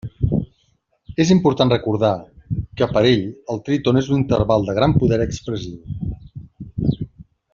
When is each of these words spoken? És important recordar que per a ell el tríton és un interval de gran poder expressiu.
És 1.25 1.31
important 1.35 1.73
recordar 1.73 2.09
que 2.79 2.87
per 2.95 3.03
a 3.03 3.05
ell 3.11 3.21
el 3.55 3.61
tríton 3.69 4.01
és 4.03 4.11
un 4.15 4.19
interval 4.23 4.67
de 4.71 4.77
gran 4.81 4.99
poder 5.03 5.23
expressiu. 5.27 6.11